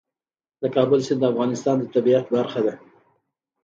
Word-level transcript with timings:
د 0.61 0.63
کابل 0.75 0.99
سیند 1.07 1.19
د 1.21 1.25
افغانستان 1.31 1.75
د 1.79 1.83
طبیعت 1.95 2.25
برخه 2.35 2.59
ده. 2.65 2.73